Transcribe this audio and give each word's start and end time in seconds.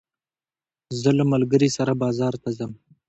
زه 1.01 1.09
له 1.17 1.23
ملګري 1.33 1.69
سره 1.77 1.93
بازار 2.03 2.33
ته 2.43 2.49
ځم. 2.57 2.71